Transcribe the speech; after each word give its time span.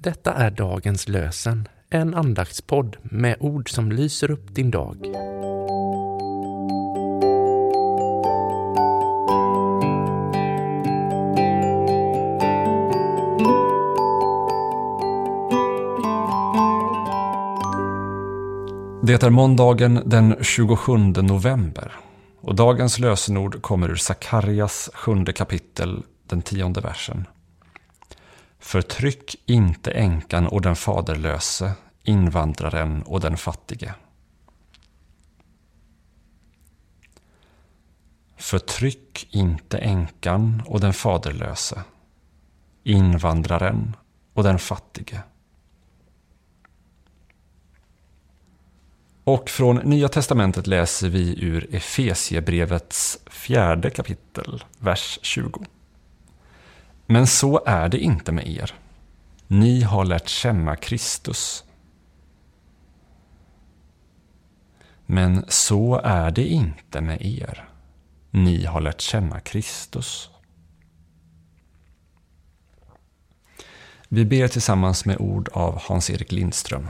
Detta 0.00 0.34
är 0.34 0.50
dagens 0.50 1.08
lösen, 1.08 1.68
en 1.90 2.14
andaktspodd 2.14 2.96
med 3.02 3.36
ord 3.40 3.70
som 3.70 3.92
lyser 3.92 4.30
upp 4.30 4.54
din 4.54 4.70
dag. 4.70 4.96
Det 19.02 19.22
är 19.22 19.30
måndagen 19.30 20.02
den 20.06 20.36
27 20.40 20.96
november 21.22 21.92
och 22.40 22.54
dagens 22.54 22.98
lösenord 22.98 23.62
kommer 23.62 23.90
ur 23.90 23.96
Sakarjas 23.96 24.90
sjunde 24.94 25.32
kapitel, 25.32 26.02
den 26.26 26.42
tionde 26.42 26.80
versen. 26.80 27.26
Förtryck 28.58 29.36
inte 29.46 29.90
änkan 29.90 30.46
och 30.46 30.62
den 30.62 30.76
faderlöse, 30.76 31.72
invandraren 32.02 33.02
och 33.02 33.20
den 33.20 33.36
fattige. 33.36 33.94
Förtryck 38.36 39.34
inte 39.34 39.78
änkan 39.78 40.62
och 40.66 40.80
den 40.80 40.92
faderlöse, 40.92 41.82
invandraren 42.84 43.96
och 44.34 44.42
den 44.42 44.58
fattige. 44.58 45.22
Och 49.24 49.50
från 49.50 49.76
Nya 49.76 50.08
Testamentet 50.08 50.66
läser 50.66 51.08
vi 51.08 51.44
ur 51.44 51.74
Efesiebrevets 51.74 53.18
fjärde 53.26 53.90
kapitel, 53.90 54.64
vers 54.78 55.18
20. 55.22 55.64
Men 57.10 57.26
så 57.26 57.62
är 57.66 57.88
det 57.88 57.98
inte 57.98 58.32
med 58.32 58.48
er. 58.48 58.74
Ni 59.46 59.82
har 59.82 60.04
lärt 60.04 60.28
känna 60.28 60.76
Kristus. 60.76 61.64
Men 65.06 65.44
så 65.48 66.00
är 66.04 66.30
det 66.30 66.46
inte 66.46 67.00
med 67.00 67.22
er. 67.22 67.68
Ni 68.30 68.64
har 68.64 68.80
lärt 68.80 69.00
känna 69.00 69.40
Kristus. 69.40 70.30
Vi 74.08 74.24
ber 74.24 74.48
tillsammans 74.48 75.04
med 75.04 75.16
ord 75.20 75.48
av 75.52 75.80
Hans-Erik 75.82 76.32
Lindström. 76.32 76.88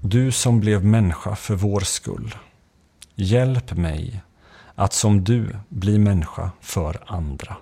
Du 0.00 0.32
som 0.32 0.60
blev 0.60 0.84
människa 0.84 1.36
för 1.36 1.54
vår 1.54 1.80
skull. 1.80 2.34
Hjälp 3.14 3.76
mig 3.76 4.20
att 4.74 4.92
som 4.92 5.24
du 5.24 5.56
bli 5.68 5.98
människa 5.98 6.50
för 6.60 7.02
andra. 7.06 7.56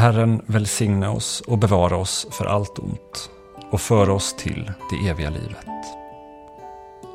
Herren 0.00 0.42
välsigna 0.46 1.10
oss 1.10 1.40
och 1.40 1.58
bevara 1.58 1.96
oss 1.96 2.26
för 2.30 2.44
allt 2.44 2.78
ont 2.78 3.30
och 3.70 3.80
föra 3.80 4.12
oss 4.12 4.36
till 4.36 4.72
det 4.90 5.08
eviga 5.08 5.30
livet. 5.30 5.66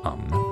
Amen. 0.04 0.42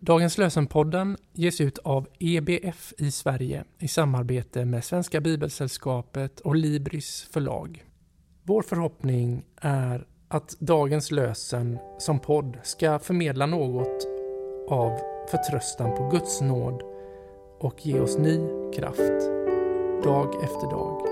Dagens 0.00 0.38
lösenpodden 0.38 1.16
ges 1.32 1.60
ut 1.60 1.78
av 1.78 2.08
EBF 2.18 2.92
i 2.98 3.10
Sverige 3.10 3.64
i 3.78 3.88
samarbete 3.88 4.64
med 4.64 4.84
Svenska 4.84 5.20
Bibelsällskapet 5.20 6.40
och 6.40 6.56
Libris 6.56 7.28
förlag. 7.32 7.84
Vår 8.42 8.62
förhoppning 8.62 9.44
är 9.56 10.06
att 10.34 10.56
dagens 10.60 11.10
lösen 11.10 11.78
som 11.98 12.18
podd 12.18 12.58
ska 12.62 12.98
förmedla 12.98 13.46
något 13.46 14.06
av 14.68 14.98
förtröstan 15.30 15.96
på 15.96 16.08
Guds 16.08 16.40
nåd 16.40 16.82
och 17.60 17.86
ge 17.86 18.00
oss 18.00 18.18
ny 18.18 18.38
kraft 18.74 19.20
dag 20.04 20.44
efter 20.44 20.70
dag. 20.70 21.11